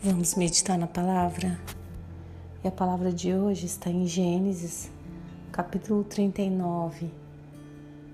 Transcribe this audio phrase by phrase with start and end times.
[0.00, 1.58] Vamos meditar na palavra?
[2.62, 4.88] E a palavra de hoje está em Gênesis,
[5.50, 7.10] capítulo 39,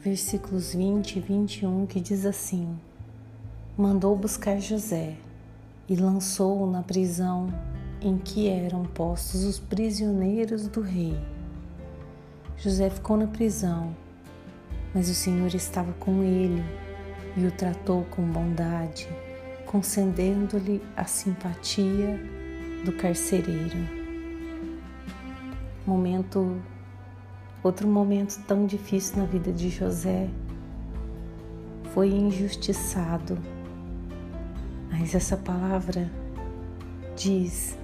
[0.00, 2.74] versículos 20 e 21, que diz assim:
[3.76, 5.14] Mandou buscar José
[5.86, 7.52] e lançou-o na prisão
[8.00, 11.20] em que eram postos os prisioneiros do rei.
[12.56, 13.94] José ficou na prisão,
[14.94, 16.64] mas o Senhor estava com ele
[17.36, 19.06] e o tratou com bondade
[19.74, 22.20] concedendo-lhe a simpatia
[22.84, 23.76] do carcereiro.
[25.84, 26.62] Momento,
[27.60, 30.30] outro momento tão difícil na vida de José
[31.92, 33.36] foi injustiçado.
[34.92, 36.08] Mas essa palavra
[37.16, 37.76] diz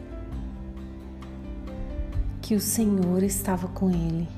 [2.41, 4.29] que o Senhor estava com ele.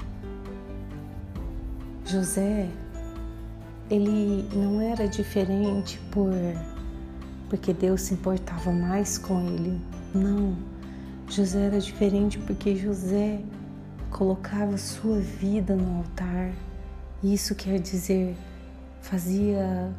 [2.07, 2.71] José,
[3.91, 6.32] ele não era diferente por
[7.52, 9.79] porque Deus se importava mais com ele.
[10.15, 10.57] Não,
[11.29, 13.43] José era diferente porque José
[14.10, 16.51] colocava sua vida no altar.
[17.23, 18.35] Isso quer dizer,
[19.02, 19.93] fazia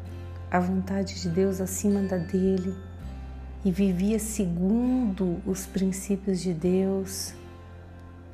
[0.49, 2.75] a vontade de Deus acima da dele
[3.63, 7.35] e vivia segundo os princípios de Deus.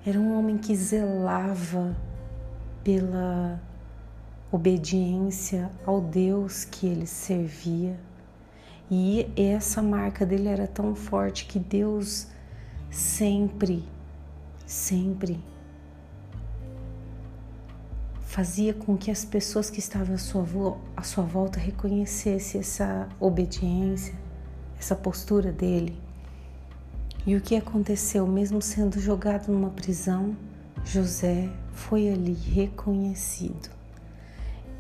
[0.06, 1.94] Era um homem que zelava
[2.86, 3.62] pela
[4.50, 8.08] obediência ao Deus que ele servia.
[8.92, 12.28] E essa marca dele era tão forte que Deus
[12.90, 13.84] sempre,
[14.66, 15.40] sempre
[18.30, 24.14] fazia com que as pessoas que estavam à sua, à sua volta reconhecessem essa obediência,
[24.80, 26.00] essa postura dele.
[27.26, 30.38] E o que aconteceu, mesmo sendo jogado numa prisão,
[30.86, 33.79] José foi ali reconhecido.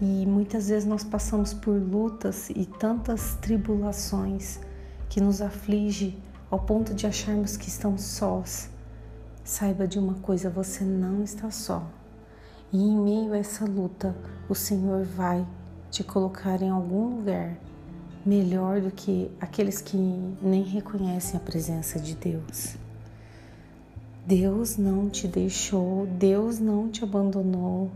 [0.02, 4.60] E muitas vezes nós passamos por lutas e tantas tribulações
[5.10, 6.18] que nos aflige
[6.50, 8.70] ao ponto de acharmos que estamos sós.
[9.44, 11.86] Saiba de uma coisa, você não está só.
[12.72, 14.16] E em meio a essa luta,
[14.48, 15.46] o Senhor vai
[15.92, 17.58] te colocar em algum lugar
[18.26, 22.76] melhor do que aqueles que nem reconhecem a presença de Deus.
[24.26, 27.90] Deus não te deixou, Deus não te abandonou.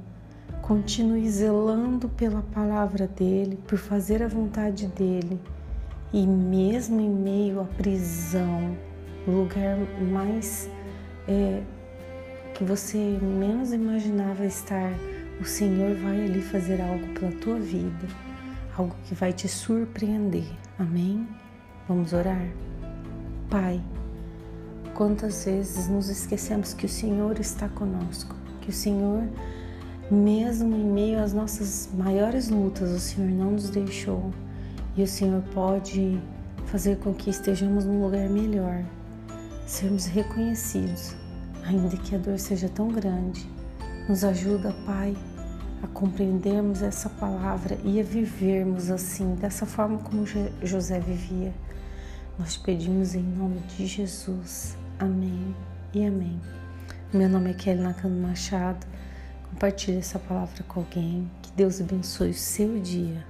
[0.62, 5.40] Continue zelando pela palavra dele, por fazer a vontade dele.
[6.14, 8.78] E mesmo em meio à prisão,
[9.28, 10.70] lugar mais
[11.28, 11.62] é,
[12.54, 14.94] que você menos imaginava estar,
[15.42, 18.08] o Senhor vai ali fazer algo pela tua vida,
[18.78, 20.46] algo que vai te surpreender.
[20.78, 21.28] Amém?
[21.88, 22.48] Vamos orar?
[23.50, 23.82] Pai,
[24.94, 29.24] quantas vezes nos esquecemos que o Senhor está conosco, que o Senhor
[30.12, 34.32] mesmo em meio às nossas maiores lutas, o Senhor não nos deixou
[34.96, 36.22] e o Senhor pode
[36.66, 38.84] fazer com que estejamos num lugar melhor,
[39.66, 41.16] sermos reconhecidos,
[41.66, 43.48] ainda que a dor seja tão grande.
[44.08, 45.16] Nos ajuda, Pai,
[45.82, 50.26] a compreendermos essa palavra e a vivermos assim, dessa forma como
[50.62, 51.54] José vivia.
[52.38, 54.78] Nós pedimos em nome de Jesus.
[55.00, 55.56] Amém
[55.94, 56.40] e amém.
[57.14, 58.86] Meu nome é Kelly Nakano Machado.
[59.54, 61.30] Compartilhe essa palavra com alguém.
[61.44, 63.24] Que Deus abençoe o seu dia.